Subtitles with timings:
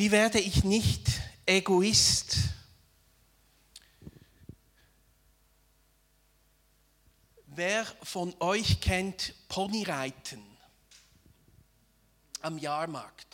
[0.00, 1.10] Wie werde ich nicht
[1.44, 2.38] Egoist?
[7.44, 10.42] Wer von euch kennt Ponyreiten
[12.40, 13.26] am Jahrmarkt?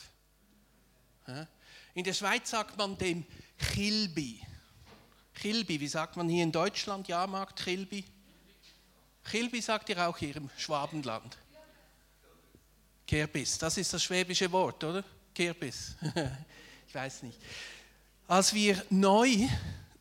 [1.95, 3.25] In der Schweiz sagt man dem
[3.73, 4.45] Chilbi.
[5.41, 7.07] Chilbi, wie sagt man hier in Deutschland?
[7.07, 8.05] Jahrmarkt, Chilbi?
[9.31, 11.39] Chilbi sagt ihr auch hier im Schwabenland.
[13.07, 15.05] Kerbis, das ist das schwäbische Wort, oder?
[15.37, 15.95] Kerbis.
[16.89, 17.39] ich weiß nicht.
[18.27, 19.47] Als wir neu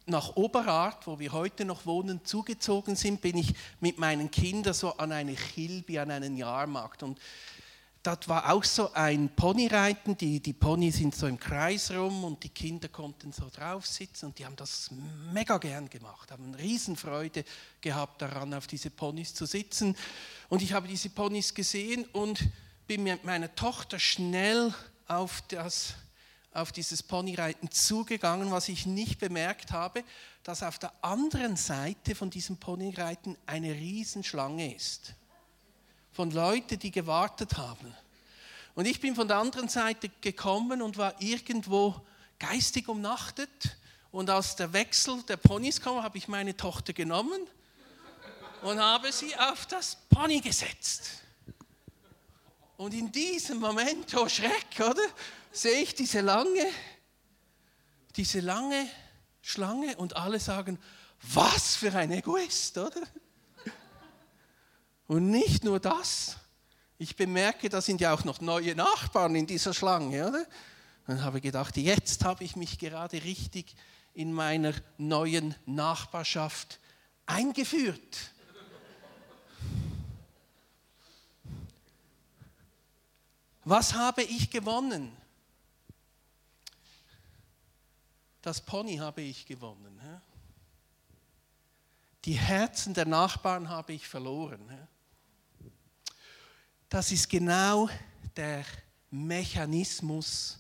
[0.06, 4.96] nach Oberart, wo wir heute noch wohnen, zugezogen sind, bin ich mit meinen Kindern so
[4.96, 7.04] an eine Chilbi, an einen Jahrmarkt.
[7.04, 7.20] Und
[8.02, 10.16] dort war auch so ein Ponyreiten.
[10.16, 14.28] Die, die Ponys sind so im Kreis rum und die Kinder konnten so drauf sitzen
[14.28, 14.90] und die haben das
[15.34, 17.44] mega gern gemacht, haben eine Riesenfreude
[17.82, 19.98] gehabt daran, auf diese Ponys zu sitzen.
[20.48, 22.40] Und ich habe diese Ponys gesehen und
[22.88, 24.74] bin mit meiner Tochter schnell
[25.08, 25.96] auf das
[26.56, 30.04] auf dieses Ponyreiten zugegangen, was ich nicht bemerkt habe,
[30.44, 35.16] dass auf der anderen Seite von diesem Ponyreiten eine Riesenschlange ist.
[36.14, 37.94] Von Leuten, die gewartet haben.
[38.74, 42.02] Und ich bin von der anderen Seite gekommen und war irgendwo
[42.40, 43.78] geistig umnachtet.
[44.12, 47.42] Und als der Wechsel der Ponys kam, habe ich meine Tochter genommen
[48.62, 51.25] und habe sie auf das Pony gesetzt.
[52.78, 55.04] Und in diesem Moment, oh Schreck, oder?
[55.56, 56.68] sehe ich diese lange,
[58.16, 58.88] diese lange
[59.42, 60.78] Schlange und alle sagen,
[61.22, 63.02] was für ein Egoist, oder?
[65.08, 66.36] Und nicht nur das,
[66.98, 70.46] ich bemerke, da sind ja auch noch neue Nachbarn in dieser Schlange, oder?
[71.08, 73.76] Und habe gedacht, jetzt habe ich mich gerade richtig
[74.14, 76.80] in meiner neuen Nachbarschaft
[77.28, 78.32] eingeführt.
[83.66, 85.12] Was habe ich gewonnen?
[88.46, 90.00] das Pony habe ich gewonnen.
[92.26, 94.88] Die Herzen der Nachbarn habe ich verloren.
[96.88, 97.90] Das ist genau
[98.36, 98.64] der
[99.10, 100.60] Mechanismus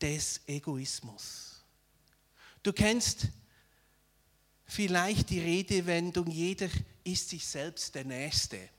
[0.00, 1.62] des Egoismus.
[2.62, 3.28] Du kennst
[4.64, 6.70] vielleicht die Redewendung, jeder
[7.04, 8.70] ist sich selbst der Nächste.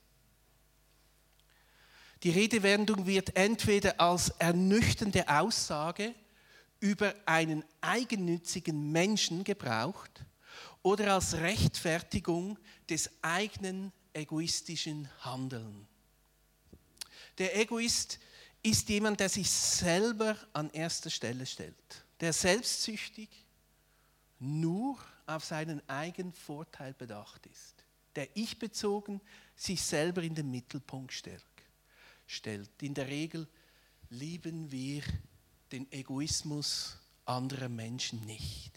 [2.24, 6.16] Die Redewendung wird entweder als ernüchternde Aussage
[6.80, 10.26] über einen eigennützigen Menschen gebraucht
[10.82, 12.58] oder als Rechtfertigung
[12.90, 15.88] des eigenen egoistischen Handeln.
[17.38, 18.20] Der Egoist
[18.64, 23.30] ist jemand, der sich selber an erster Stelle stellt, der selbstsüchtig
[24.40, 27.84] nur auf seinen eigenen Vorteil bedacht ist,
[28.16, 29.22] der ich-bezogen
[29.56, 31.44] sich selber in den Mittelpunkt stellt.
[32.82, 33.48] In der Regel
[34.10, 35.02] lieben wir
[35.72, 38.74] den Egoismus anderer Menschen nicht.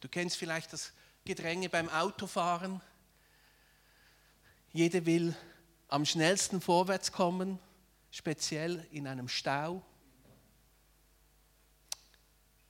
[0.00, 0.92] Du kennst vielleicht das
[1.24, 2.80] Gedränge beim Autofahren.
[4.72, 5.34] Jeder will
[5.88, 7.58] am schnellsten vorwärts kommen,
[8.10, 9.82] speziell in einem Stau.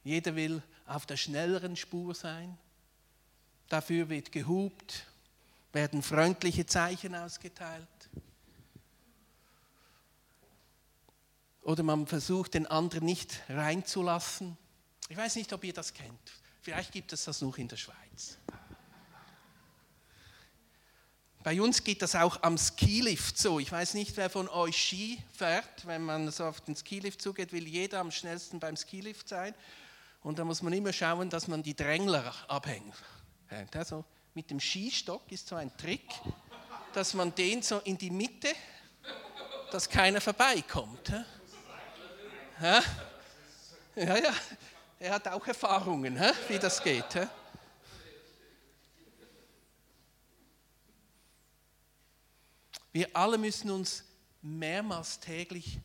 [0.04, 2.56] Jeder will auf der schnelleren Spur sein.
[3.68, 5.06] Dafür wird gehupt,
[5.72, 8.08] werden freundliche Zeichen ausgeteilt.
[11.68, 14.56] Oder man versucht, den anderen nicht reinzulassen.
[15.10, 16.32] Ich weiß nicht, ob ihr das kennt.
[16.62, 18.38] Vielleicht gibt es das noch in der Schweiz.
[21.42, 23.58] Bei uns geht das auch am Skilift so.
[23.60, 25.86] Ich weiß nicht, wer von euch Ski fährt.
[25.86, 29.54] Wenn man so auf den Skilift zugeht, will jeder am schnellsten beim Skilift sein.
[30.22, 32.94] Und da muss man immer schauen, dass man die Drängler abhängt.
[33.74, 36.08] Also mit dem Skistock ist so ein Trick,
[36.94, 38.54] dass man den so in die Mitte,
[39.70, 41.12] dass keiner vorbeikommt.
[42.60, 42.82] Ja,
[43.94, 44.34] ja,
[44.98, 47.28] er hat auch Erfahrungen, wie das geht.
[52.92, 54.02] Wir alle müssen uns
[54.42, 55.78] mehrmals täglich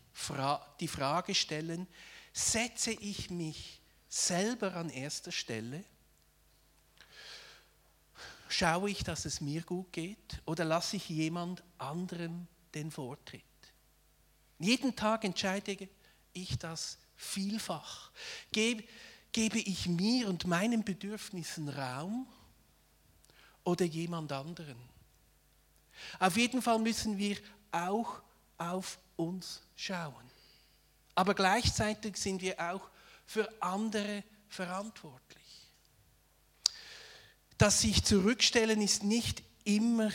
[0.80, 1.88] die Frage stellen,
[2.32, 5.84] setze ich mich selber an erster Stelle?
[8.50, 13.44] Schaue ich, dass es mir gut geht oder lasse ich jemand anderem den Vortritt?
[14.58, 15.88] Jeden Tag entscheide
[16.34, 18.12] ich, das vielfach?
[18.52, 18.84] Gebe,
[19.32, 22.28] gebe ich mir und meinen Bedürfnissen Raum
[23.64, 24.78] oder jemand anderen?
[26.20, 27.38] Auf jeden Fall müssen wir
[27.72, 28.22] auch
[28.58, 30.32] auf uns schauen.
[31.16, 32.90] Aber gleichzeitig sind wir auch
[33.26, 35.44] für andere verantwortlich.
[37.58, 40.12] Das sich zurückstellen ist nicht immer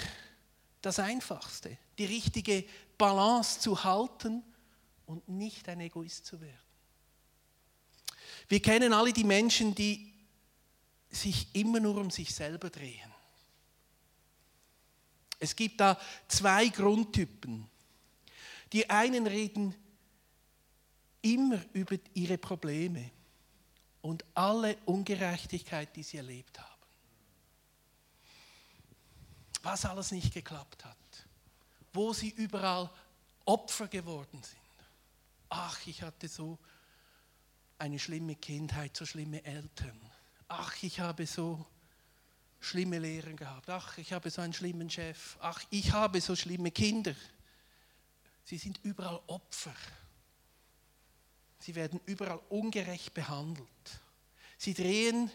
[0.83, 1.77] das Einfachste.
[1.99, 2.65] Die richtige
[2.99, 4.43] Balance zu halten
[5.09, 6.59] und nicht ein Egoist zu werden.
[8.47, 10.13] Wir kennen alle die Menschen, die
[11.11, 13.13] sich immer nur um sich selber drehen.
[15.41, 17.69] Es gibt da zwei Grundtypen.
[18.73, 19.75] Die einen reden
[21.23, 23.11] immer über ihre Probleme
[24.03, 26.83] und alle Ungerechtigkeit, die sie erlebt haben.
[29.63, 30.97] Was alles nicht geklappt hat,
[31.95, 32.91] wo sie überall
[33.47, 34.58] Opfer geworden sind.
[35.49, 36.59] Ach, ich hatte so
[37.79, 39.99] eine schlimme Kindheit, so schlimme Eltern.
[40.49, 41.65] Ach, ich habe so
[42.61, 43.71] schlimme Lehrer gehabt.
[43.71, 45.37] Ach, ich habe so einen schlimmen Chef.
[45.41, 47.15] Ach, ich habe so schlimme Kinder.
[48.45, 49.75] Sie sind überall Opfer.
[51.59, 53.69] Sie werden überall ungerecht behandelt.
[54.57, 55.31] Sie drehen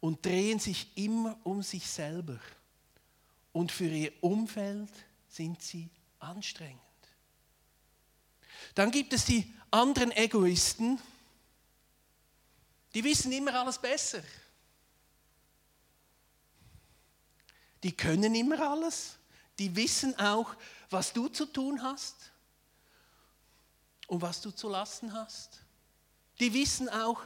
[0.00, 2.38] und drehen sich immer um sich selber.
[3.52, 4.90] Und für ihr Umfeld
[5.28, 6.85] sind sie anstrengend.
[8.74, 11.00] Dann gibt es die anderen Egoisten,
[12.94, 14.22] die wissen immer alles besser.
[17.82, 19.16] Die können immer alles.
[19.58, 20.54] Die wissen auch,
[20.88, 22.32] was du zu tun hast
[24.06, 25.60] und was du zu lassen hast.
[26.40, 27.22] Die wissen auch,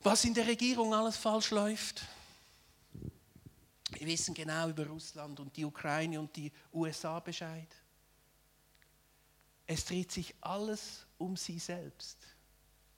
[0.00, 2.02] was in der Regierung alles falsch läuft.
[3.90, 7.68] Wir wissen genau über Russland und die Ukraine und die USA Bescheid.
[9.66, 12.18] Es dreht sich alles um sie selbst.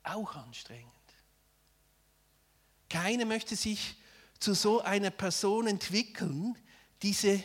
[0.02, 0.92] Auch anstrengend.
[2.88, 3.96] Keiner möchte sich
[4.38, 6.56] zu so einer Person entwickeln.
[7.02, 7.42] Diese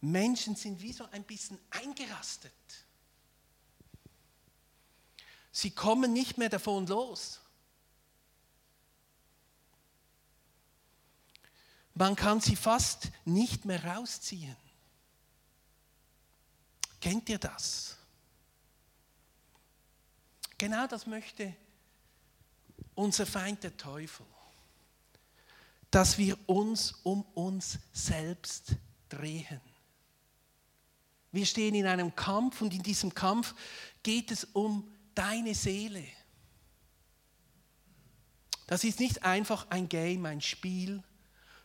[0.00, 2.52] Menschen sind wie so ein bisschen eingerastet.
[5.52, 7.40] Sie kommen nicht mehr davon los.
[11.94, 14.56] Man kann sie fast nicht mehr rausziehen.
[17.00, 17.98] Kennt ihr das?
[20.62, 21.56] Genau das möchte
[22.94, 24.24] unser Feind der Teufel,
[25.90, 28.76] dass wir uns um uns selbst
[29.08, 29.60] drehen.
[31.32, 33.56] Wir stehen in einem Kampf und in diesem Kampf
[34.04, 36.06] geht es um deine Seele.
[38.68, 41.02] Das ist nicht einfach ein Game, ein Spiel,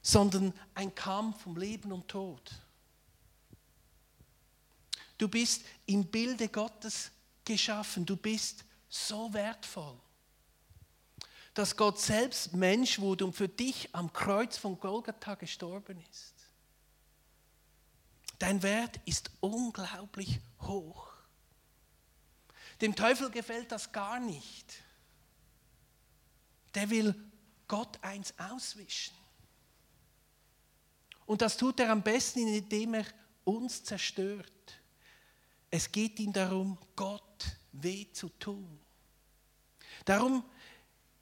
[0.02, 2.52] sondern ein Kampf um Leben und Tod.
[5.20, 7.12] Du bist im Bilde Gottes
[7.46, 10.00] geschaffen, du bist so wertvoll,
[11.54, 16.34] dass Gott selbst Mensch wurde und für dich am Kreuz von Golgatha gestorben ist.
[18.40, 21.10] Dein Wert ist unglaublich hoch.
[22.82, 24.84] Dem Teufel gefällt das gar nicht.
[26.76, 27.16] Der will
[27.68, 29.16] Gott eins auswischen.
[31.26, 33.06] Und das tut er am besten, indem er
[33.44, 34.52] uns zerstört.
[35.70, 38.80] Es geht ihm darum, Gott weh zu tun.
[40.06, 40.44] Darum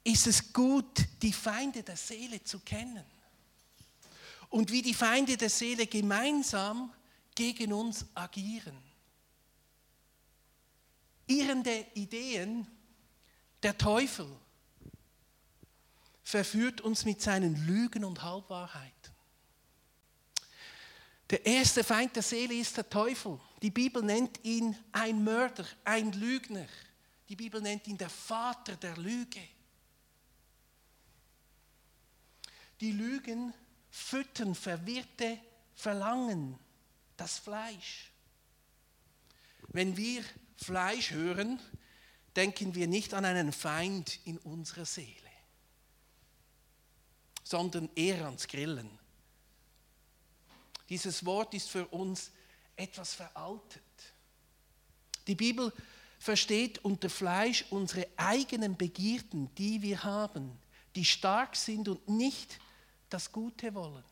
[0.04, 3.04] ist es gut, die Feinde der Seele zu kennen.
[4.48, 6.92] Und wie die Feinde der Seele gemeinsam
[7.34, 8.86] gegen uns agieren
[11.26, 12.66] irrende Ideen,
[13.62, 14.28] der Teufel
[16.22, 18.92] verführt uns mit seinen Lügen und Halbwahrheiten.
[21.30, 23.40] Der erste Feind der Seele ist der Teufel.
[23.62, 26.66] Die Bibel nennt ihn ein Mörder, ein Lügner.
[27.28, 29.42] Die Bibel nennt ihn der Vater der Lüge.
[32.80, 33.54] Die Lügen
[33.90, 35.38] füttern verwirrte
[35.74, 36.58] Verlangen,
[37.16, 38.10] das Fleisch.
[39.68, 40.22] Wenn wir
[40.56, 41.60] Fleisch hören,
[42.34, 45.30] denken wir nicht an einen Feind in unserer Seele,
[47.42, 48.98] sondern eher ans Grillen.
[50.88, 52.30] Dieses Wort ist für uns
[52.76, 53.82] etwas veraltet.
[55.26, 55.72] Die Bibel
[56.18, 60.58] versteht unter Fleisch unsere eigenen Begierden, die wir haben,
[60.94, 62.58] die stark sind und nicht
[63.08, 64.04] das Gute wollen.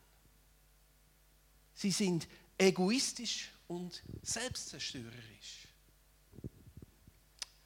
[1.74, 2.28] Sie sind
[2.58, 5.68] egoistisch und selbstzerstörerisch.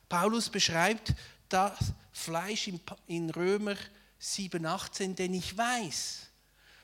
[0.08, 1.14] Paulus beschreibt
[1.48, 1.78] das
[2.12, 2.70] Fleisch
[3.06, 3.76] in Römer
[4.20, 6.27] 7,18, denn ich weiß,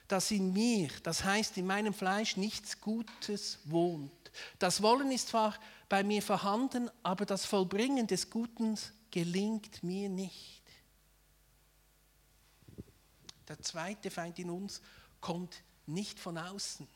[0.08, 4.12] dass in mir, das heißt in meinem Fleisch, nichts Gutes wohnt.
[4.58, 5.58] Das Wollen ist zwar
[5.88, 8.78] bei mir vorhanden, aber das Vollbringen des Guten
[9.10, 10.62] gelingt mir nicht.
[13.48, 14.80] Der zweite Feind in uns
[15.20, 16.88] kommt nicht von außen.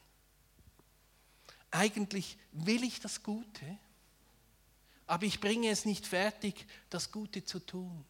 [1.70, 3.78] Eigentlich will ich das Gute,
[5.06, 8.04] aber ich bringe es nicht fertig, das Gute zu tun.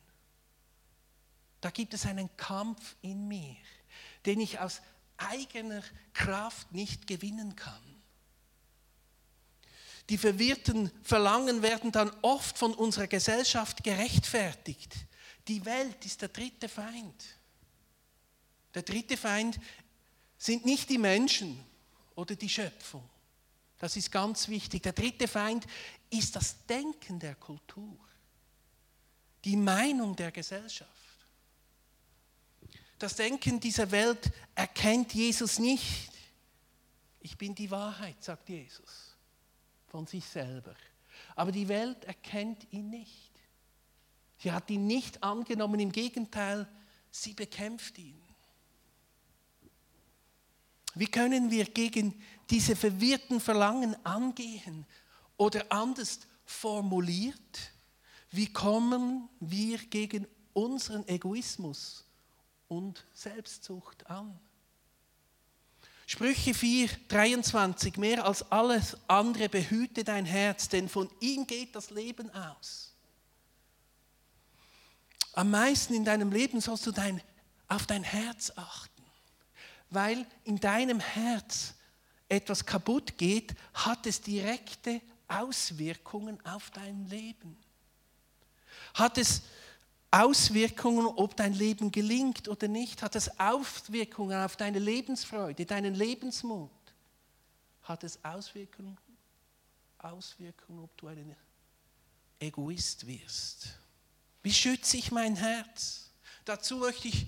[1.60, 3.56] Da gibt es einen Kampf in mir,
[4.28, 4.82] den ich aus
[5.16, 5.82] eigener
[6.12, 7.82] Kraft nicht gewinnen kann.
[10.10, 14.94] Die verwirrten Verlangen werden dann oft von unserer Gesellschaft gerechtfertigt.
[15.48, 17.24] Die Welt ist der dritte Feind.
[18.74, 19.58] Der dritte Feind
[20.36, 21.64] sind nicht die Menschen
[22.14, 23.08] oder die Schöpfung.
[23.78, 24.82] Das ist ganz wichtig.
[24.82, 25.66] Der dritte Feind
[26.10, 27.98] ist das Denken der Kultur,
[29.42, 30.97] die Meinung der Gesellschaft.
[32.98, 36.10] Das Denken dieser Welt erkennt Jesus nicht.
[37.20, 39.16] Ich bin die Wahrheit, sagt Jesus
[39.86, 40.74] von sich selber.
[41.34, 43.32] Aber die Welt erkennt ihn nicht.
[44.38, 46.68] Sie hat ihn nicht angenommen, im Gegenteil,
[47.10, 48.20] sie bekämpft ihn.
[50.94, 54.86] Wie können wir gegen diese verwirrten Verlangen angehen?
[55.36, 57.72] Oder anders formuliert,
[58.30, 62.07] wie kommen wir gegen unseren Egoismus
[62.68, 64.38] und Selbstsucht an?
[66.06, 71.90] Sprüche 4, 23, mehr als alles andere behüte dein Herz, denn von ihm geht das
[71.90, 72.94] Leben aus.
[75.34, 77.20] Am meisten in deinem Leben sollst du dein,
[77.68, 79.02] auf dein Herz achten,
[79.90, 81.74] weil in deinem Herz
[82.28, 87.56] etwas kaputt geht, hat es direkte Auswirkungen auf dein Leben.
[88.94, 89.42] Hat es
[90.10, 93.02] Auswirkungen, ob dein Leben gelingt oder nicht?
[93.02, 96.70] Hat es Auswirkungen auf deine Lebensfreude, deinen Lebensmut?
[97.82, 98.96] Hat es Auswirkungen,
[99.98, 101.36] Auswirkungen, ob du ein
[102.38, 103.78] Egoist wirst?
[104.42, 106.10] Wie schütze ich mein Herz?
[106.44, 107.26] Dazu möchte ich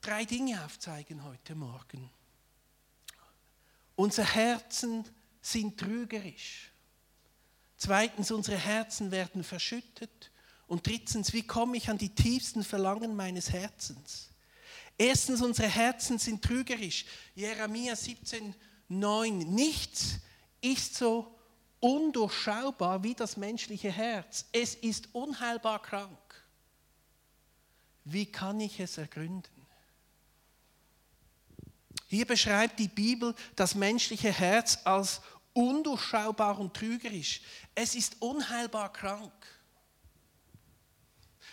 [0.00, 2.10] drei Dinge aufzeigen heute Morgen.
[3.96, 5.04] Unsere Herzen
[5.42, 6.72] sind trügerisch.
[7.76, 10.31] Zweitens, unsere Herzen werden verschüttet.
[10.66, 14.30] Und drittens, wie komme ich an die tiefsten Verlangen meines Herzens?
[14.96, 17.04] Erstens, unsere Herzen sind trügerisch.
[17.34, 18.54] Jeremia 17,
[18.88, 19.38] 9.
[19.38, 20.18] Nichts
[20.60, 21.34] ist so
[21.80, 24.46] undurchschaubar wie das menschliche Herz.
[24.52, 26.18] Es ist unheilbar krank.
[28.04, 29.66] Wie kann ich es ergründen?
[32.08, 35.20] Hier beschreibt die Bibel das menschliche Herz als
[35.54, 37.40] undurchschaubar und trügerisch.
[37.74, 39.32] Es ist unheilbar krank.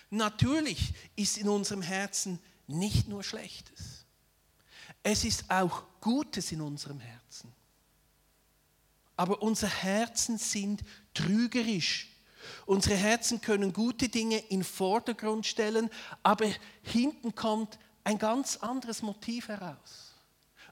[0.10, 4.06] Natürlich ist in unserem Herzen nicht nur Schlechtes.
[5.04, 7.54] Es ist auch Gutes in unserem Herzen.
[9.16, 10.82] Aber unsere Herzen sind
[11.13, 12.10] trügerisch.
[12.66, 15.89] Unsere Herzen können gute Dinge in Vordergrund stellen,
[16.24, 16.50] aber
[16.84, 20.16] hinten kommt ein ganz anderes Motiv heraus.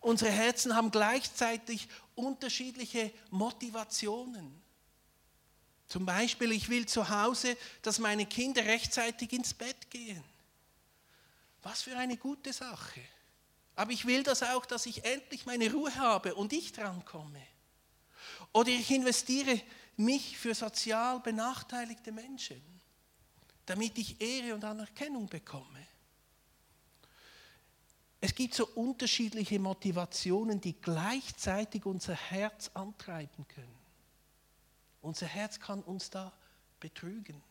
[0.02, 4.62] Unsere Herzen haben gleichzeitig unterschiedliche Motivationen.
[5.88, 10.24] Zum Beispiel, ich will zu Hause, dass meine Kinder rechtzeitig ins Bett gehen.
[11.64, 13.02] Was für eine gute Sache.
[13.76, 17.42] Aber ich will das auch, dass ich endlich meine Ruhe habe und ich drankomme.
[18.52, 19.62] Oder ich investiere
[19.98, 22.62] mich für sozial benachteiligte Menschen,
[23.66, 25.88] damit ich Ehre und Anerkennung bekomme.
[28.20, 33.77] Es gibt so unterschiedliche Motivationen, die gleichzeitig unser Herz antreiben können.
[35.02, 36.32] Unser Herz kann uns da
[36.80, 37.42] betrügen.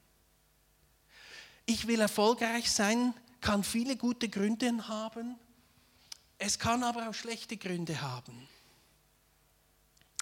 [1.65, 5.37] Ich will erfolgreich sein, kann viele gute Gründe haben.
[6.39, 8.49] Es kann aber auch schlechte Gründe haben.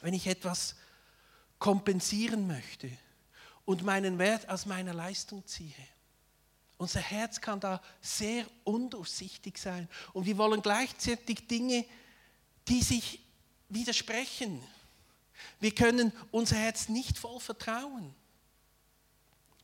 [0.00, 0.76] Wenn ich etwas
[1.58, 2.90] kompensieren möchte
[3.64, 5.74] und meinen Wert aus meiner Leistung ziehe,
[6.76, 9.88] unser Herz kann da sehr undurchsichtig sein.
[10.12, 11.84] Und wir wollen gleichzeitig Dinge,
[12.68, 13.20] die sich
[13.68, 14.62] widersprechen.
[15.60, 18.14] Wir können unser Herz nicht voll vertrauen,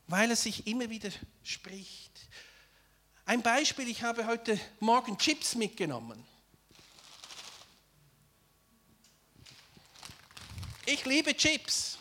[0.07, 1.11] weil es sich immer wieder
[1.43, 2.13] spricht.
[3.25, 6.25] Ein Beispiel, ich habe heute Morgen Chips mitgenommen.
[10.87, 11.99] Ich liebe Chips.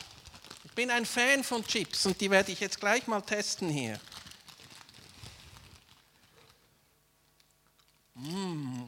[0.63, 3.99] Ich bin ein Fan von Chips und die werde ich jetzt gleich mal testen hier.
[8.15, 8.87] Mmh.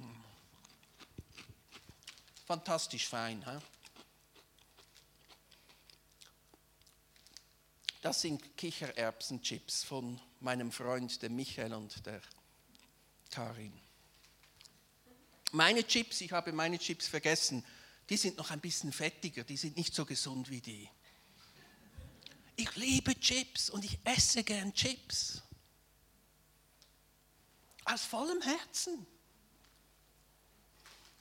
[2.47, 3.45] Fantastisch fein.
[3.45, 3.80] He?
[8.01, 12.21] Das sind Kichererbsenchips von meinem Freund, dem Michael und der
[13.29, 13.79] Karin.
[15.51, 17.63] Meine Chips, ich habe meine Chips vergessen,
[18.09, 20.89] die sind noch ein bisschen fettiger, die sind nicht so gesund wie die.
[22.55, 25.41] Ich liebe Chips und ich esse gern Chips.
[27.85, 29.05] Aus vollem Herzen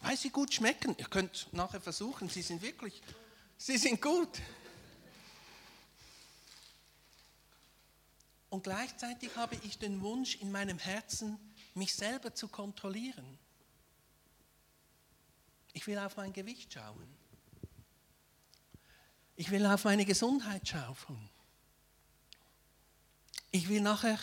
[0.02, 0.94] weil sie gut schmecken.
[0.98, 3.00] Ihr könnt nachher versuchen, sie sind wirklich,
[3.56, 4.40] sie sind gut.
[8.50, 11.38] Und gleichzeitig habe ich den Wunsch in meinem Herzen,
[11.74, 13.38] mich selber zu kontrollieren.
[15.72, 17.08] Ich will auf mein Gewicht schauen.
[19.36, 21.30] Ich will auf meine Gesundheit schauen.
[23.52, 24.18] Ich will nachher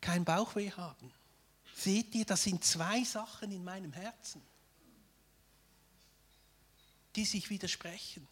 [0.00, 1.12] kein Bauchweh haben.
[1.74, 4.42] Seht ihr, das sind zwei Sachen in meinem Herzen,
[7.16, 8.28] die sich widersprechen.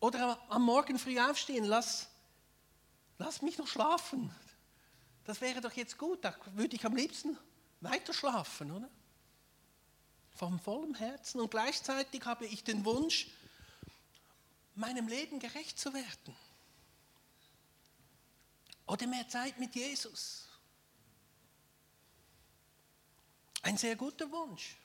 [0.00, 2.08] Oder am Morgen früh aufstehen, lass,
[3.18, 4.34] lass mich noch schlafen.
[5.24, 7.36] Das wäre doch jetzt gut, da würde ich am liebsten
[7.80, 8.88] weiter schlafen, oder?
[10.36, 11.40] Vom vollem Herzen.
[11.40, 13.28] Und gleichzeitig habe ich den Wunsch,
[14.74, 16.36] meinem Leben gerecht zu werden.
[18.86, 20.48] Oder mehr Zeit mit Jesus.
[23.62, 24.76] Ein sehr guter Wunsch.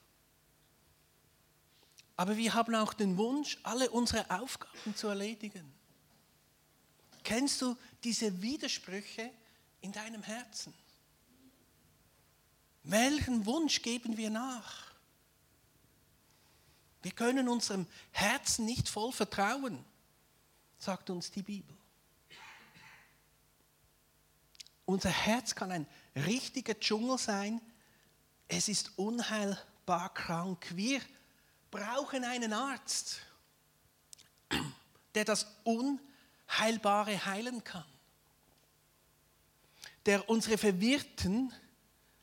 [2.16, 5.74] Aber wir haben auch den Wunsch, alle unsere Aufgaben zu erledigen.
[7.24, 9.32] Kennst du diese Widersprüche
[9.82, 10.74] in deinem Herzen?
[12.84, 14.92] Welchen Wunsch geben wir nach?
[17.02, 19.84] Wir können unserem Herzen nicht voll vertrauen,
[20.78, 21.76] sagt uns die Bibel.
[24.86, 27.62] Unser Herz kann ein richtiger Dschungel sein.
[28.48, 30.68] Es ist unheilbar krank.
[30.76, 31.02] Wir
[31.74, 33.18] brauchen einen Arzt,
[35.16, 37.84] der das Unheilbare heilen kann,
[40.06, 41.52] der unsere verwirrten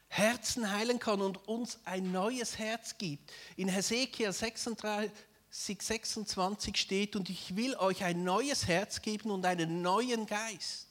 [0.07, 3.33] Herzen heilen kann und uns ein neues Herz gibt.
[3.57, 5.11] In Hesekiel 36,
[5.51, 10.87] 26 steht, und ich will euch ein neues Herz geben und einen neuen Geist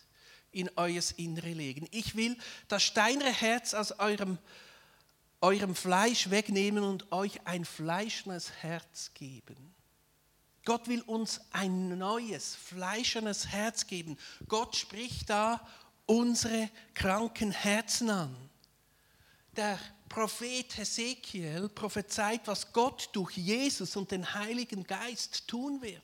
[0.51, 1.87] in euer Innere legen.
[1.91, 2.37] Ich will
[2.67, 4.37] das steinere Herz aus eurem
[5.41, 9.74] eurem Fleisch wegnehmen und euch ein fleischernes Herz geben.
[10.65, 14.17] Gott will uns ein neues, fleischernes Herz geben.
[14.48, 15.65] Gott spricht da
[16.05, 18.36] unsere kranken Herzen an.
[19.55, 19.79] Der
[20.10, 26.01] Prophet Hesekiel prophezeit, was Gott durch Jesus und den Heiligen Geist tun wird.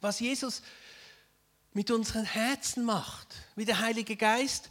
[0.00, 0.62] Was Jesus
[1.72, 4.70] mit unseren Herzen macht, wie der Heilige Geist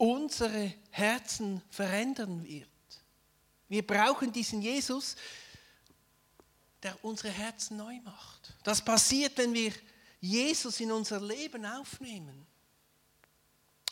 [0.00, 2.68] unsere Herzen verändern wird.
[3.68, 5.14] Wir brauchen diesen Jesus,
[6.82, 8.54] der unsere Herzen neu macht.
[8.64, 9.74] Das passiert, wenn wir
[10.18, 12.46] Jesus in unser Leben aufnehmen.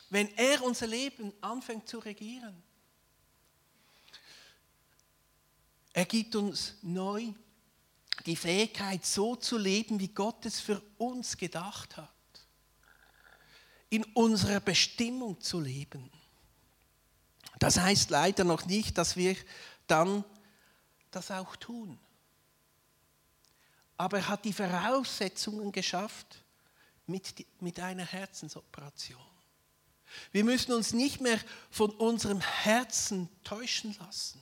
[0.09, 2.63] Wenn er unser Leben anfängt zu regieren.
[5.93, 7.35] Er gibt uns neu
[8.25, 12.18] die Fähigkeit, so zu leben, wie Gott es für uns gedacht hat
[13.91, 16.11] in unserer Bestimmung zu leben.
[17.59, 19.37] Das heißt leider noch nicht, dass wir
[19.87, 20.25] dann
[21.11, 21.99] das auch tun.
[23.97, 26.45] Aber er hat die Voraussetzungen geschafft
[27.07, 29.21] mit, mit einer Herzensoperation.
[30.33, 31.39] Wir müssen uns nicht mehr
[31.71, 34.41] von unserem Herzen täuschen lassen,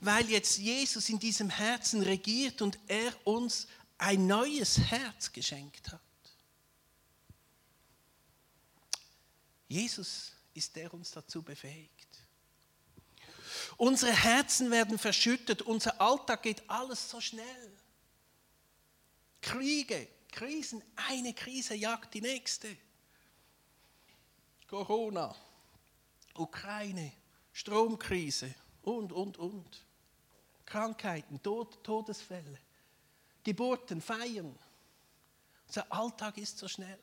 [0.00, 3.66] weil jetzt Jesus in diesem Herzen regiert und er uns
[3.98, 6.00] ein neues Herz geschenkt hat.
[9.72, 12.08] Jesus ist der uns dazu befähigt.
[13.78, 17.72] Unsere Herzen werden verschüttet, unser Alltag geht alles so schnell.
[19.40, 22.76] Kriege, Krisen, eine Krise jagt die nächste.
[24.68, 25.34] Corona,
[26.34, 27.12] Ukraine,
[27.52, 29.86] Stromkrise und, und, und.
[30.66, 32.58] Krankheiten, Tod, Todesfälle,
[33.42, 34.54] Geburten, Feiern.
[35.66, 36.98] Unser Alltag ist so schnell.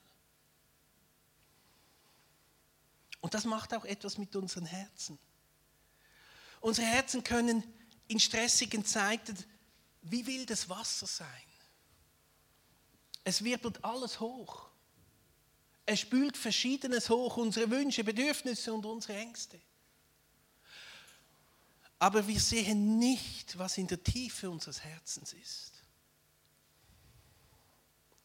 [3.22, 5.20] Und das macht auch etwas mit unseren Herzen.
[6.62, 7.64] Unsere Herzen können
[8.08, 9.38] in stressigen Zeiten
[10.02, 11.28] wie wildes Wasser sein.
[13.24, 14.70] Es wirbelt alles hoch.
[15.86, 19.60] Es spült Verschiedenes hoch, unsere Wünsche, Bedürfnisse und unsere Ängste.
[21.98, 25.84] Aber wir sehen nicht, was in der Tiefe unseres Herzens ist.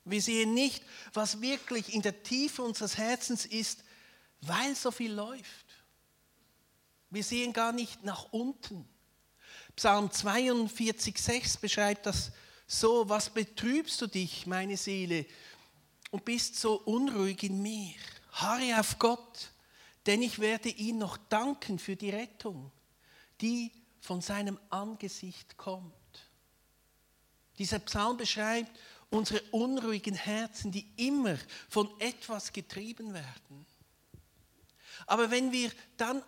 [0.04, 3.83] Wir sehen nicht, was wirklich in der Tiefe unseres Herzens ist,
[4.46, 5.66] weil so viel läuft.
[7.11, 8.88] Wir sehen gar nicht nach unten.
[9.76, 12.33] Psalm 42, 6 beschreibt das
[12.66, 15.26] so, was betrübst du dich, meine Seele,
[16.11, 17.94] und bist so unruhig in mir.
[18.33, 19.52] Harre auf Gott,
[20.07, 22.70] denn ich werde ihn noch danken für die Rettung,
[23.40, 25.94] die von seinem Angesicht kommt.
[27.59, 28.70] Dieser Psalm beschreibt
[29.11, 31.37] unsere unruhigen Herzen, die immer
[31.68, 33.66] von etwas getrieben werden.
[35.07, 36.23] Aber wenn wir dann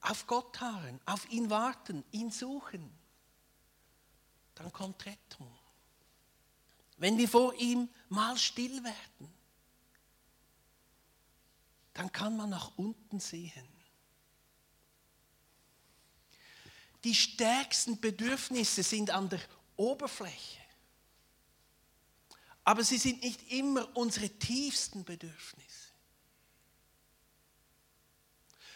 [0.00, 2.90] auf Gott harren, auf ihn warten, ihn suchen,
[4.54, 5.52] dann kommt Rettung.
[6.96, 9.32] Wenn wir vor ihm mal still werden,
[11.94, 13.68] dann kann man nach unten sehen.
[17.04, 19.40] Die stärksten Bedürfnisse sind an der
[19.76, 20.58] Oberfläche.
[22.64, 25.67] aber sie sind nicht immer unsere tiefsten Bedürfnisse.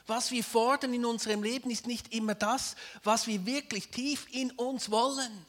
[0.07, 4.51] Was wir fordern in unserem Leben ist nicht immer das, was wir wirklich tief in
[4.53, 5.47] uns wollen.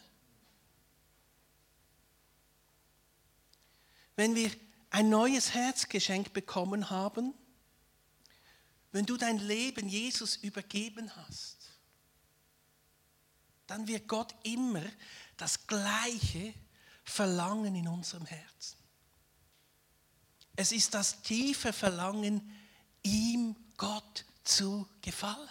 [4.16, 4.52] Wenn wir
[4.92, 7.34] ein neues Herzgeschenk bekommen haben,
[8.92, 11.58] wenn du dein Leben Jesus übergeben hast,
[13.66, 14.84] dann wird Gott immer
[15.36, 16.54] das gleiche
[17.04, 18.78] Verlangen in unserem Herzen.
[20.56, 22.56] Es ist das tiefe Verlangen,
[23.02, 25.50] ihm Gott zu gefallen.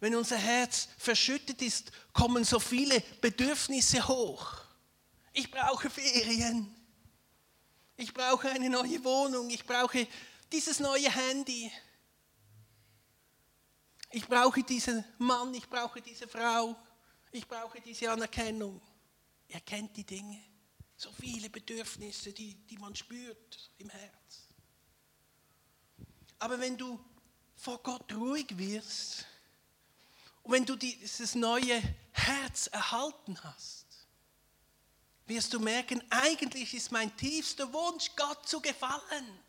[0.00, 4.62] Wenn unser Herz verschüttet ist, kommen so viele Bedürfnisse hoch.
[5.32, 6.74] Ich brauche Ferien.
[7.96, 9.50] Ich brauche eine neue Wohnung.
[9.50, 10.08] Ich brauche
[10.50, 11.70] dieses neue Handy.
[14.10, 15.52] Ich brauche diesen Mann.
[15.52, 16.74] Ich brauche diese Frau.
[17.30, 18.80] Ich brauche diese Anerkennung.
[19.48, 20.49] Er kennt die Dinge.
[21.00, 24.48] So viele Bedürfnisse, die, die man spürt im Herz.
[26.38, 27.02] Aber wenn du
[27.56, 29.24] vor Gott ruhig wirst
[30.42, 31.82] und wenn du dieses neue
[32.12, 33.86] Herz erhalten hast,
[35.24, 39.40] wirst du merken, eigentlich ist mein tiefster Wunsch, Gott zu gefallen.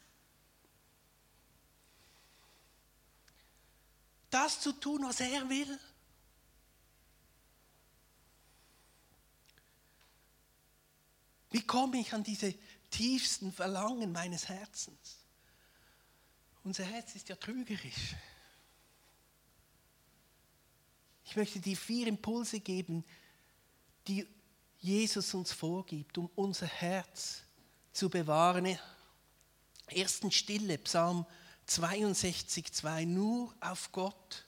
[4.30, 5.78] Das zu tun, was er will.
[11.52, 12.56] Wie komme ich an diese
[12.90, 15.20] tiefsten Verlangen meines Herzens?
[16.64, 18.16] Unser Herz ist ja trügerisch.
[21.26, 23.04] Ich möchte dir vier Impulse geben,
[24.08, 24.28] die
[24.80, 27.44] Jesus uns vorgibt, um unser Herz
[27.94, 28.78] zu bewahren.
[29.88, 31.26] Erstens Stille, Psalm
[31.68, 33.06] 62, 2.
[33.06, 34.46] Nur auf Gott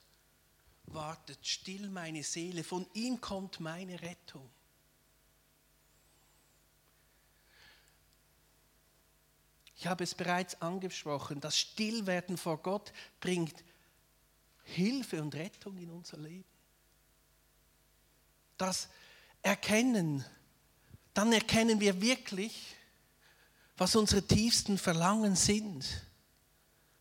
[0.86, 4.50] wartet still meine Seele, von ihm kommt meine Rettung.
[9.76, 13.64] Ich habe es bereits angesprochen, das Stillwerden vor Gott bringt
[14.64, 16.44] Hilfe und Rettung in unser Leben.
[18.56, 18.88] Das
[19.42, 20.24] Erkennen,
[21.12, 22.76] dann erkennen wir wirklich,
[23.76, 25.84] was unsere tiefsten Verlangen sind.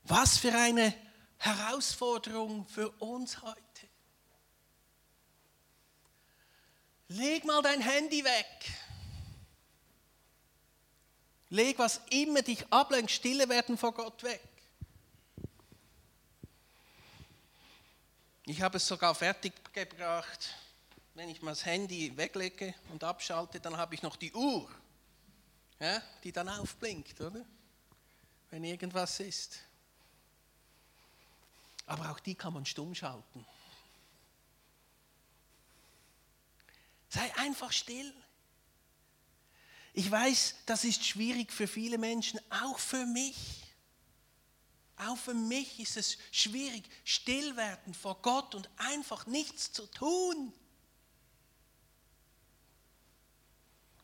[0.04, 0.94] Was für eine
[1.38, 3.60] Herausforderung für uns heute.
[7.10, 8.72] Leg mal dein Handy weg.
[11.54, 14.42] Leg, was immer dich ablenkt, stille werden vor Gott weg.
[18.48, 20.56] Ich habe es sogar fertig gebracht.
[21.14, 24.68] Wenn ich mal das Handy weglege und abschalte, dann habe ich noch die Uhr,
[25.80, 27.46] ja, die dann aufblinkt, oder?
[28.50, 29.60] Wenn irgendwas ist.
[31.86, 33.46] Aber auch die kann man stumm schalten.
[37.10, 38.12] Sei einfach still.
[39.94, 43.64] Ich weiß, das ist schwierig für viele Menschen, auch für mich.
[44.98, 50.54] Auch für mich ist es schwierig, still werden vor Gott und einfach nichts zu tun.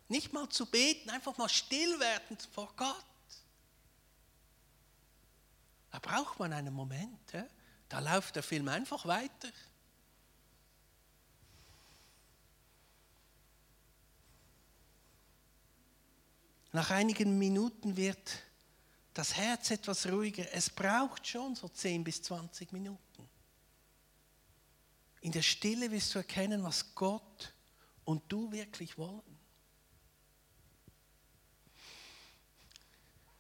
[0.08, 3.06] Nicht mal zu beten, einfach mal still werden vor Gott.
[5.92, 7.20] Da braucht man einen Moment.
[7.88, 9.50] Da läuft der Film einfach weiter.
[16.72, 18.44] Nach einigen Minuten wird
[19.14, 20.46] das Herz etwas ruhiger.
[20.54, 23.28] Es braucht schon so 10 bis 20 Minuten.
[25.22, 27.54] In der Stille wirst du erkennen, was Gott
[28.06, 29.38] und du wirklich wollen.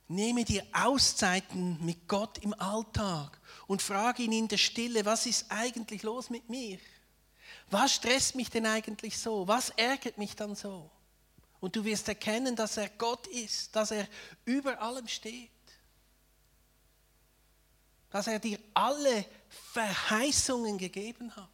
[0.07, 5.45] Nehme dir Auszeiten mit Gott im Alltag und frage ihn in der Stille, was ist
[5.49, 6.79] eigentlich los mit mir?
[7.69, 9.47] Was stresst mich denn eigentlich so?
[9.47, 10.89] Was ärgert mich dann so?
[11.59, 14.07] Und du wirst erkennen, dass er Gott ist, dass er
[14.45, 15.49] über allem steht.
[18.09, 19.25] Dass er dir alle
[19.73, 21.49] Verheißungen gegeben hat.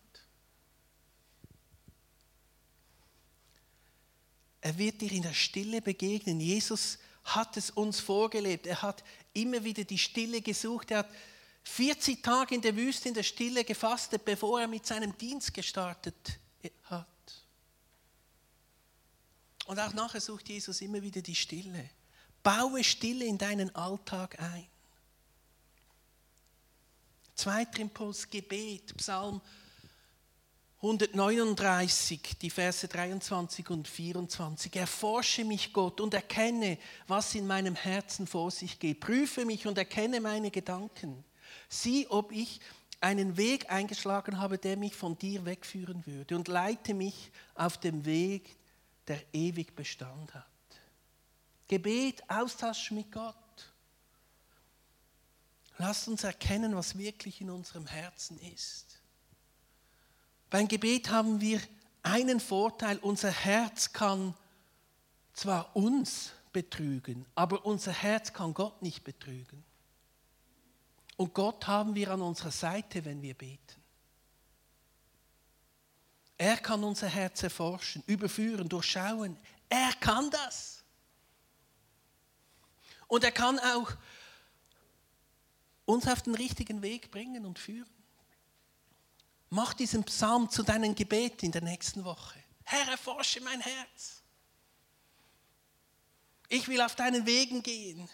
[4.62, 6.40] Er wird dir in der Stille begegnen.
[6.40, 8.68] Jesus hat es uns vorgelebt.
[8.68, 10.92] Er hat immer wieder die Stille gesucht.
[10.92, 11.10] Er hat
[11.64, 16.40] 40 Tage in der Wüste in der Stille gefastet, bevor er mit seinem Dienst gestartet
[16.84, 17.08] hat.
[19.66, 21.90] Und auch nachher sucht Jesus immer wieder die Stille.
[22.44, 24.68] Baue Stille in deinen Alltag ein.
[27.36, 29.42] Zweiter Impuls, Gebet, Psalm
[30.82, 34.76] 139, die Verse 23 und 24.
[34.76, 39.00] Erforsche mich, Gott, und erkenne, was in meinem Herzen vor sich geht.
[39.00, 41.24] Prüfe mich und erkenne meine Gedanken.
[41.70, 42.60] Sieh, ob ich
[43.02, 48.06] einen Weg eingeschlagen habe, der mich von dir wegführen würde und leite mich auf dem
[48.06, 48.56] Weg,
[49.08, 50.46] der ewig Bestand hat.
[51.68, 53.36] Gebet, Austausch mit Gott.
[55.78, 59.02] Lasst uns erkennen, was wirklich in unserem Herzen ist.
[60.50, 61.60] Beim Gebet haben wir
[62.04, 64.34] einen Vorteil, unser Herz kann
[65.34, 69.64] zwar uns betrügen, aber unser Herz kann Gott nicht betrügen.
[71.18, 73.85] Und Gott haben wir an unserer Seite, wenn wir beten.
[76.38, 79.38] Er kann unser Herz erforschen, überführen, durchschauen.
[79.70, 80.84] Er kann das.
[83.08, 83.92] Und er kann auch
[85.86, 87.90] uns auf den richtigen Weg bringen und führen.
[89.50, 92.40] Mach diesen Psalm zu deinem Gebet in der nächsten Woche.
[92.64, 94.22] Herr, erforsche mein Herz.
[96.50, 98.10] Ich will auf deinen Wegen gehen.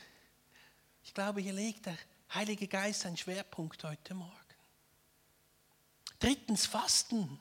[1.04, 1.98] Ich glaube, hier legt der
[2.34, 4.36] Heilige Geist einen Schwerpunkt heute Morgen.
[6.20, 7.40] Drittens, Fasten.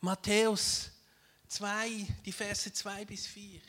[0.00, 0.90] Matthäus
[1.48, 3.60] 2, die Verse 2 bis 4.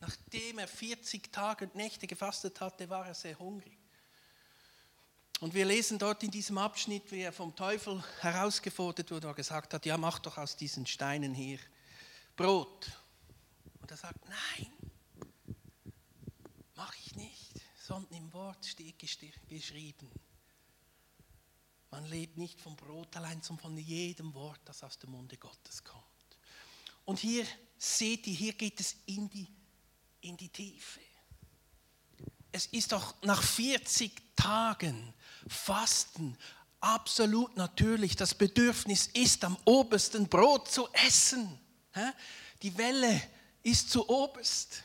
[0.00, 3.78] Nachdem er 40 Tage und Nächte gefastet hatte, war er sehr hungrig.
[5.40, 9.74] Und wir lesen dort in diesem Abschnitt, wie er vom Teufel herausgefordert wurde und gesagt
[9.74, 11.58] hat, ja, mach doch aus diesen Steinen hier
[12.36, 12.90] Brot.
[13.80, 14.72] Und er sagt, nein,
[16.76, 20.10] mach ich nicht, sondern im Wort steht geschrieben.
[21.94, 25.84] Man lebt nicht vom Brot allein, sondern von jedem Wort, das aus dem Munde Gottes
[25.84, 26.02] kommt.
[27.04, 27.46] Und hier
[27.78, 29.46] seht ihr, hier geht es in die,
[30.22, 30.98] in die Tiefe.
[32.50, 35.14] Es ist doch nach 40 Tagen
[35.46, 36.36] Fasten
[36.80, 38.16] absolut natürlich.
[38.16, 41.60] Das Bedürfnis ist am obersten Brot zu essen.
[42.60, 43.22] Die Welle
[43.62, 44.82] ist zu oberst.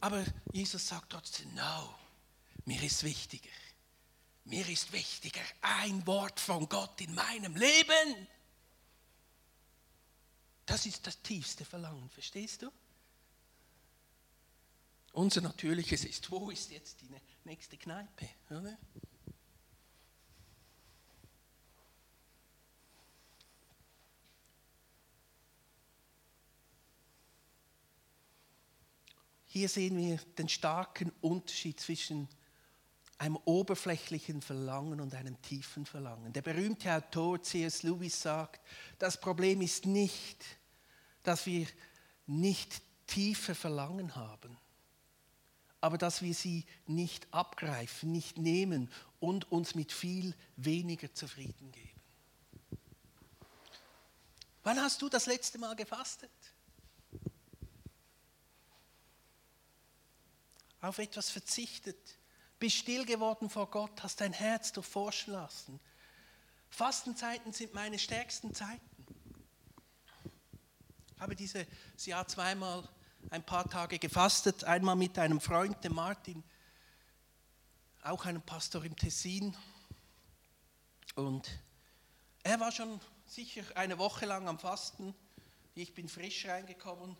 [0.00, 1.94] Aber Jesus sagt trotzdem, no,
[2.66, 3.48] mir ist wichtiger.
[4.44, 8.28] Mir ist wichtiger ein Wort von Gott in meinem Leben.
[10.66, 12.70] Das ist das tiefste Verlangen, verstehst du?
[15.12, 17.08] Unser natürliches ist, wo ist jetzt die
[17.44, 18.28] nächste Kneipe?
[18.50, 18.76] Oder?
[29.46, 32.28] Hier sehen wir den starken Unterschied zwischen
[33.18, 36.32] einem oberflächlichen Verlangen und einem tiefen Verlangen.
[36.32, 37.82] Der berühmte Autor C.S.
[37.82, 38.60] Lewis sagt,
[38.98, 40.44] das Problem ist nicht,
[41.22, 41.66] dass wir
[42.26, 44.56] nicht tiefe Verlangen haben,
[45.80, 52.00] aber dass wir sie nicht abgreifen, nicht nehmen und uns mit viel weniger zufrieden geben.
[54.62, 56.30] Wann hast du das letzte Mal gefastet?
[60.80, 62.15] Auf etwas verzichtet,
[62.58, 65.80] bist still geworden vor Gott, hast dein Herz durchforschen lassen.
[66.70, 68.80] Fastenzeiten sind meine stärksten Zeiten.
[71.14, 71.66] Ich habe dieses
[72.04, 72.88] Jahr zweimal
[73.30, 76.44] ein paar Tage gefastet, einmal mit einem Freund, dem Martin,
[78.02, 79.56] auch einem Pastor im Tessin.
[81.14, 81.48] Und
[82.42, 85.14] er war schon sicher eine Woche lang am Fasten.
[85.74, 87.16] Ich bin frisch reingekommen.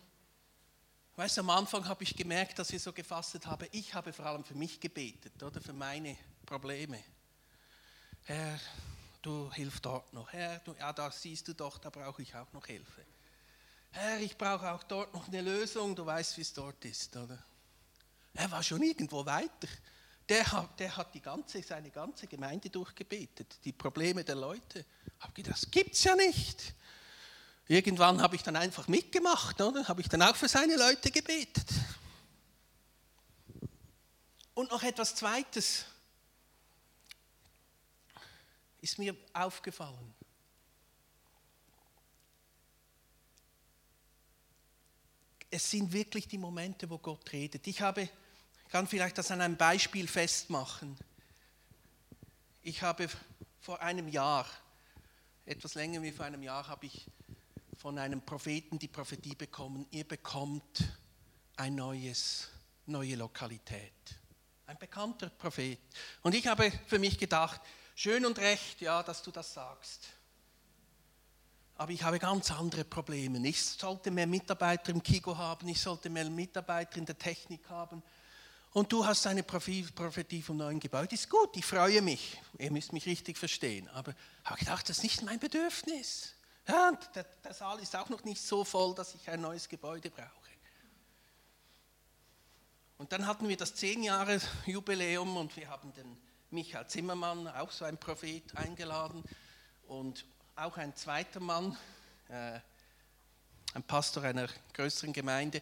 [1.17, 3.67] Weißt du, am Anfang habe ich gemerkt, dass ich so gefastet habe.
[3.71, 7.03] Ich habe vor allem für mich gebetet, oder für meine Probleme.
[8.25, 8.59] Herr,
[9.23, 10.31] du hilfst dort noch.
[10.31, 13.03] Herr, du, ja, da siehst du doch, da brauche ich auch noch Hilfe.
[13.89, 17.43] Herr, ich brauche auch dort noch eine Lösung, du weißt, wie es dort ist, oder?
[18.35, 19.67] Er war schon irgendwo weiter.
[20.29, 24.85] Der hat, der hat die ganze, seine ganze Gemeinde durchgebetet, die Probleme der Leute.
[25.17, 26.75] Ich habe gedacht, das gibt es ja nicht.
[27.67, 29.87] Irgendwann habe ich dann einfach mitgemacht, oder?
[29.87, 31.67] Habe ich dann auch für seine Leute gebetet.
[34.53, 35.85] Und noch etwas Zweites
[38.81, 40.15] ist mir aufgefallen.
[45.49, 47.65] es sind wirklich die Momente, wo Gott redet.
[47.67, 48.09] Ich habe,
[48.69, 50.97] kann vielleicht das an einem Beispiel festmachen.
[52.63, 53.07] Ich habe
[53.61, 54.45] vor einem Jahr,
[55.45, 57.05] etwas länger wie vor einem Jahr, habe ich
[57.77, 60.83] von einem Propheten die Prophetie bekommen, ihr bekommt
[61.55, 62.49] ein neues,
[62.85, 63.93] neue Lokalität.
[64.65, 65.79] Ein bekannter Prophet.
[66.23, 67.61] Und ich habe für mich gedacht,
[67.95, 70.09] schön und recht, ja, dass du das sagst
[71.77, 73.45] aber ich habe ganz andere Probleme.
[73.47, 78.01] Ich sollte mehr Mitarbeiter im Kigo haben, ich sollte mehr Mitarbeiter in der Technik haben.
[78.73, 81.15] Und du hast eine Prophetie vom neuen Gebäude.
[81.15, 82.39] Ist gut, ich freue mich.
[82.57, 83.87] Ihr müsst mich richtig verstehen.
[83.89, 86.33] Aber ich habe gedacht, das ist nicht mein Bedürfnis.
[86.67, 90.09] Ja, der, der Saal ist auch noch nicht so voll, dass ich ein neues Gebäude
[90.09, 90.31] brauche.
[92.97, 96.17] Und dann hatten wir das 10 Jahre Jubiläum und wir haben den
[96.49, 99.23] Michael Zimmermann, auch so ein Prophet, eingeladen
[99.87, 100.25] und
[100.55, 101.77] auch ein zweiter Mann,
[102.29, 102.59] äh,
[103.73, 105.61] ein Pastor einer größeren Gemeinde.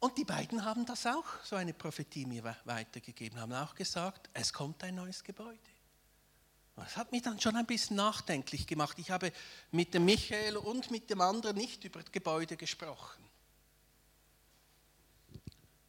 [0.00, 4.52] Und die beiden haben das auch, so eine Prophetie mir weitergegeben, haben auch gesagt, es
[4.52, 5.75] kommt ein neues Gebäude.
[6.76, 8.98] Das hat mich dann schon ein bisschen nachdenklich gemacht.
[8.98, 9.32] Ich habe
[9.72, 13.24] mit dem Michael und mit dem anderen nicht über das Gebäude gesprochen.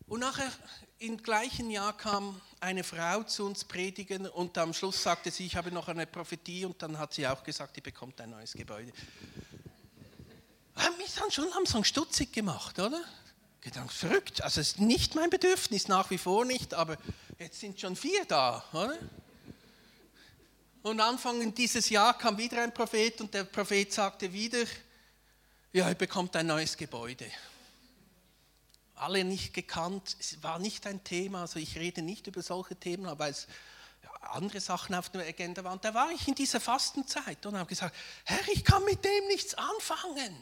[0.08, 0.50] Und nachher
[1.00, 5.58] im gleichen Jahr kam eine Frau zu uns predigen und am Schluss sagte sie, ich
[5.58, 8.94] habe noch eine Prophetie und dann hat sie auch gesagt, die bekommt ein neues Gebäude.
[10.76, 13.02] Hat mich dann schon langsam stutzig gemacht, oder?
[13.60, 14.42] Gedankt, verrückt.
[14.42, 16.98] Also es ist nicht mein Bedürfnis, nach wie vor nicht, aber
[17.38, 18.98] jetzt sind schon vier da, oder?
[20.88, 24.64] Und Anfang dieses Jahr kam wieder ein Prophet und der Prophet sagte wieder,
[25.74, 27.30] ja, er bekommt ein neues Gebäude.
[28.96, 33.20] Alle nicht gekannt, es war nicht ein Thema, also ich rede nicht über solche Themen,
[33.20, 33.48] weil es
[34.22, 35.82] andere Sachen auf der Agenda waren.
[35.82, 39.56] Da war ich in dieser Fastenzeit und habe gesagt, Herr, ich kann mit dem nichts
[39.56, 40.38] anfangen.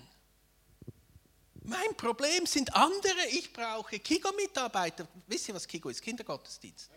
[1.64, 5.08] Mein Problem sind andere, ich brauche Kigo-Mitarbeiter.
[5.26, 6.04] Wisst ihr, was Kigo ist?
[6.04, 6.92] Kindergottesdienst.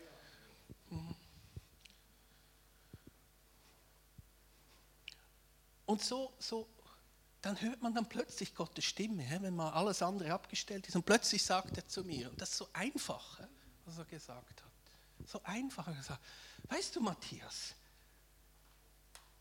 [0.91, 1.15] Mhm.
[5.89, 6.67] Und so, so,
[7.41, 10.95] dann hört man dann plötzlich Gottes Stimme, wenn mal alles andere abgestellt ist.
[10.95, 13.39] Und plötzlich sagt er zu mir, und das ist so einfach,
[13.85, 15.27] was er gesagt hat.
[15.27, 16.23] So einfach, gesagt,
[16.65, 17.73] weißt du, Matthias,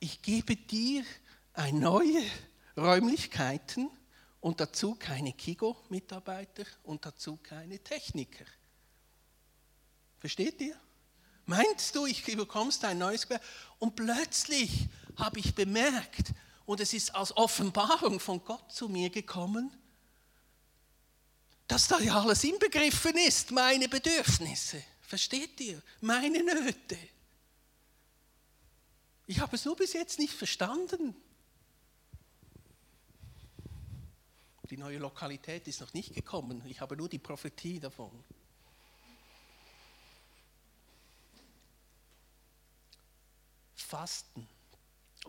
[0.00, 1.04] ich gebe dir
[1.52, 2.22] eine neue
[2.78, 3.90] Räumlichkeiten
[4.40, 8.46] und dazu keine Kigo-Mitarbeiter und dazu keine Techniker.
[10.18, 10.80] Versteht ihr?
[11.44, 13.44] Meinst du, ich bekommst ein neues Gewerbe?
[13.78, 16.32] Und plötzlich habe ich bemerkt,
[16.64, 19.70] und es ist als Offenbarung von Gott zu mir gekommen,
[21.66, 24.82] dass da ja alles inbegriffen ist, meine Bedürfnisse.
[25.00, 25.82] Versteht ihr?
[26.02, 26.98] Meine Nöte.
[29.26, 31.14] Ich habe es nur bis jetzt nicht verstanden.
[34.68, 36.62] Die neue Lokalität ist noch nicht gekommen.
[36.66, 38.24] Ich habe nur die Prophetie davon.
[43.74, 44.46] Fasten.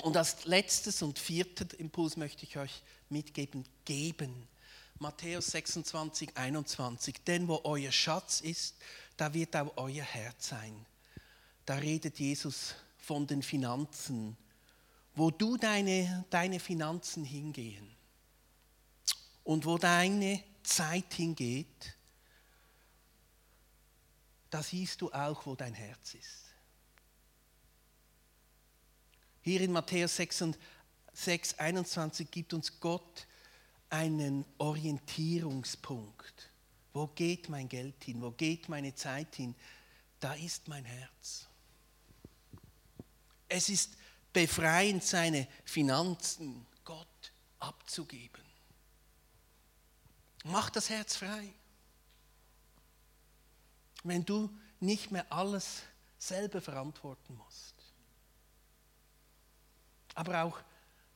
[0.03, 4.47] Und als letztes und vierter Impuls möchte ich euch mitgeben, geben.
[4.99, 7.23] Matthäus 26, 21.
[7.25, 8.75] Denn wo euer Schatz ist,
[9.17, 10.85] da wird auch euer Herz sein.
[11.65, 14.37] Da redet Jesus von den Finanzen.
[15.15, 17.89] Wo du deine, deine Finanzen hingehen
[19.43, 21.97] und wo deine Zeit hingeht,
[24.49, 26.48] da siehst du auch, wo dein Herz ist.
[29.49, 30.43] Hier in Matthäus 6,
[31.11, 33.25] 6 21 gibt uns Gott
[33.89, 36.51] einen Orientierungspunkt.
[36.93, 38.21] Wo geht mein Geld hin?
[38.21, 39.55] Wo geht meine Zeit hin?
[40.19, 41.47] Da ist mein Herz.
[43.47, 43.93] Es ist
[44.31, 48.43] befreiend, seine Finanzen Gott abzugeben.
[50.43, 51.51] Mach das Herz frei.
[54.03, 55.81] Wenn du nicht mehr alles
[56.19, 57.68] selber verantworten musst.
[60.15, 60.59] Aber auch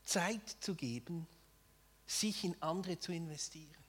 [0.03, 1.27] Zeit zu geben,
[2.05, 3.83] sich in andere zu investieren.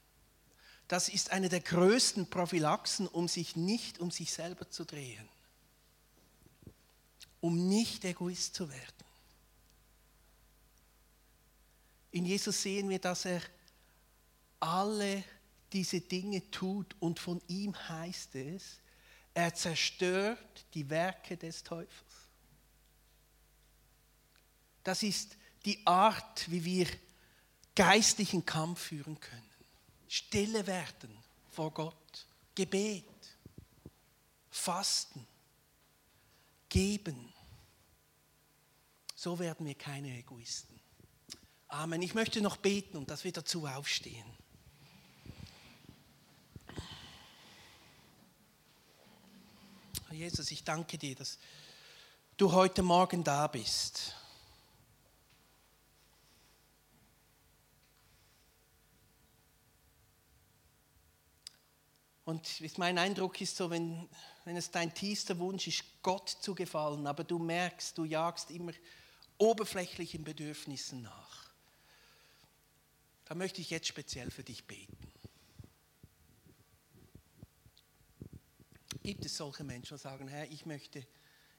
[0.88, 5.28] Das ist eine der größten Prophylaxen, um sich nicht um sich selber zu drehen.
[7.40, 9.04] Um nicht Egoist zu werden.
[12.10, 13.42] In Jesus sehen wir, dass er
[14.60, 15.24] alle
[15.72, 18.78] diese Dinge tut und von ihm heißt es,
[19.34, 22.13] er zerstört die Werke des Teufels.
[24.84, 26.86] Das ist die Art, wie wir
[27.74, 29.42] geistlichen Kampf führen können.
[30.08, 31.16] Stille werden
[31.50, 33.04] vor Gott, Gebet,
[34.50, 35.26] Fasten,
[36.68, 37.32] Geben.
[39.16, 40.78] So werden wir keine Egoisten.
[41.68, 42.02] Amen.
[42.02, 44.26] Ich möchte noch beten und dass wir dazu aufstehen.
[50.10, 51.38] Jesus, ich danke dir, dass
[52.36, 54.14] du heute Morgen da bist.
[62.24, 64.08] Und mein Eindruck ist so, wenn,
[64.44, 68.72] wenn es dein tiefster Wunsch ist, Gott zu gefallen, aber du merkst, du jagst immer
[69.36, 71.50] oberflächlichen Bedürfnissen nach,
[73.26, 74.96] dann möchte ich jetzt speziell für dich beten.
[79.02, 81.06] Gibt es solche Menschen, die sagen, Herr, ich möchte,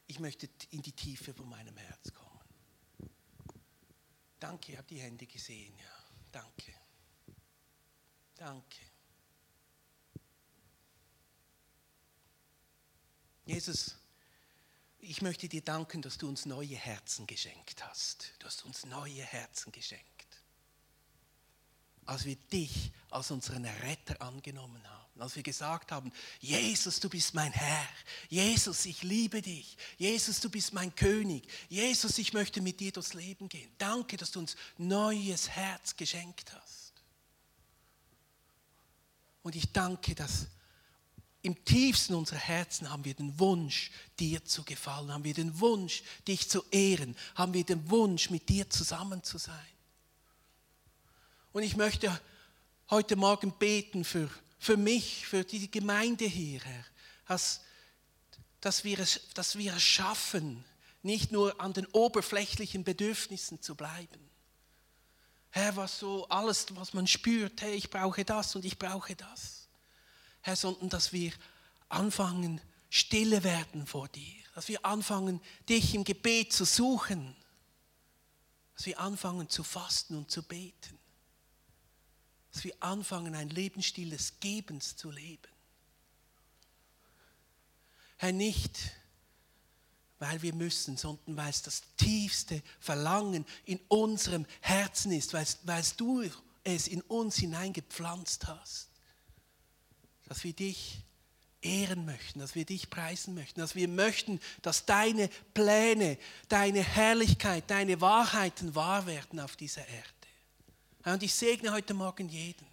[0.07, 3.11] ich möchte in die Tiefe von meinem Herz kommen?
[4.39, 5.95] Danke, ich habe die Hände gesehen, ja.
[6.32, 6.74] Danke.
[8.36, 8.94] Danke.
[13.45, 13.95] Jesus,
[14.99, 18.33] ich möchte dir danken, dass du uns neue Herzen geschenkt hast.
[18.39, 20.03] Du hast uns neue Herzen geschenkt.
[22.05, 27.33] Als wir dich als unseren Retter angenommen haben, als wir gesagt haben, Jesus, du bist
[27.33, 27.87] mein Herr,
[28.29, 33.13] Jesus, ich liebe dich, Jesus, du bist mein König, Jesus, ich möchte mit dir durchs
[33.13, 33.71] Leben gehen.
[33.77, 36.93] Danke, dass du uns neues Herz geschenkt hast.
[39.41, 40.47] Und ich danke, dass
[41.45, 46.01] im tiefsten unserer Herzen haben wir den Wunsch, dir zu gefallen, haben wir den Wunsch,
[46.27, 49.53] dich zu ehren, haben wir den Wunsch, mit dir zusammen zu sein.
[51.53, 52.19] Und ich möchte
[52.89, 54.27] heute Morgen beten für,
[54.57, 56.85] für mich, für die Gemeinde hier, Herr,
[57.27, 57.61] dass,
[58.59, 60.65] dass, wir es, dass wir es schaffen,
[61.03, 64.31] nicht nur an den oberflächlichen Bedürfnissen zu bleiben.
[65.51, 69.64] Herr, was so alles, was man spürt, hey, ich brauche das und ich brauche das
[70.45, 71.33] Herr, sondern dass wir
[71.89, 77.35] anfangen, stille werden vor dir, dass wir anfangen, dich im Gebet zu suchen,
[78.75, 80.99] dass wir anfangen zu fasten und zu beten,
[82.51, 85.51] dass wir anfangen, ein Lebensstil des Gebens zu leben.
[88.17, 88.77] Herr, nicht,
[90.19, 95.83] weil wir müssen, sondern weil es das tiefste Verlangen in unserem Herzen ist, weil, weil
[95.97, 96.29] du
[96.63, 98.94] es in uns hineingepflanzt hast
[100.26, 100.99] dass wir dich
[101.61, 106.17] ehren möchten, dass wir dich preisen möchten, dass wir möchten, dass deine Pläne,
[106.47, 110.09] deine Herrlichkeit, deine Wahrheiten wahr werden auf dieser Erde.
[111.05, 112.65] Und ich segne heute Morgen jeden,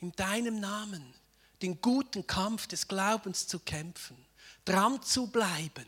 [0.00, 1.14] in deinem Namen
[1.62, 4.16] den guten Kampf des Glaubens zu kämpfen,
[4.64, 5.86] dran zu bleiben,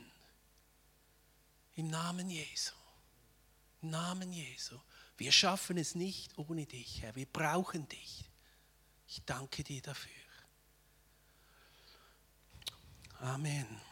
[1.74, 2.72] im Namen Jesu.
[3.82, 4.76] Im Namen Jesu.
[5.16, 7.14] Wir schaffen es nicht ohne dich, Herr.
[7.14, 8.24] Wir brauchen dich.
[9.06, 10.10] Ich danke dir dafür.
[13.22, 13.87] Amen.